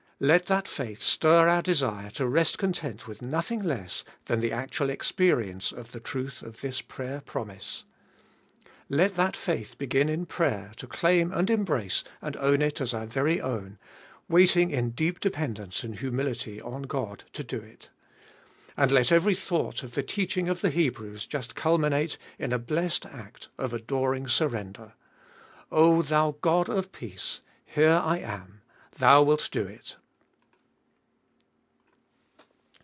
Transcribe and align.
Let 0.23 0.45
that 0.45 0.67
faith 0.67 0.99
stir 0.99 1.47
our 1.47 1.63
desire 1.63 2.11
to 2.11 2.27
rest 2.27 2.59
content 2.59 3.07
with 3.07 3.23
nothing 3.23 3.63
less 3.63 4.03
than 4.27 4.39
the 4.39 4.51
actual 4.51 4.91
experience 4.91 5.71
of 5.71 5.93
the 5.93 5.99
truth 5.99 6.43
of 6.43 6.61
this 6.61 6.79
prayer 6.79 7.21
promise. 7.21 7.85
Let 8.87 9.15
544 9.15 9.17
Cbe 9.17 9.17
Iboliest 9.17 9.17
of 9.17 9.19
ail 9.19 9.25
that 9.25 9.37
faith 9.67 9.77
begin 9.79 10.09
in 10.09 10.25
prayer 10.27 10.71
to 10.77 10.85
claim 10.85 11.31
and 11.31 11.49
embrace 11.49 12.03
and 12.21 12.37
own 12.37 12.61
it 12.61 12.79
as 12.79 12.93
our 12.93 13.07
very 13.07 13.41
own, 13.41 13.79
waiting 14.29 14.69
in 14.69 14.91
deep 14.91 15.19
dependence 15.19 15.83
and 15.83 15.95
humility 15.97 16.61
on 16.61 16.83
God 16.83 17.23
to 17.33 17.43
do 17.43 17.57
it. 17.57 17.89
And 18.77 18.91
let 18.91 19.11
every 19.11 19.33
thought 19.33 19.81
of 19.81 19.95
the 19.95 20.03
teaching 20.03 20.47
of 20.47 20.61
the 20.61 20.69
Hebrews 20.69 21.25
just 21.25 21.55
culminate 21.55 22.19
in 22.37 22.53
a 22.53 22.59
blessed 22.59 23.07
act 23.07 23.49
of 23.57 23.73
adoring 23.73 24.27
surrender. 24.27 24.93
O 25.71 26.03
Thou, 26.03 26.35
God 26.41 26.69
of 26.69 26.91
Peace! 26.91 27.41
here 27.65 27.99
I 28.03 28.19
am, 28.19 28.61
thou 28.99 29.23
wilt 29.23 29.49
do 29.51 29.63
it. 29.65 29.97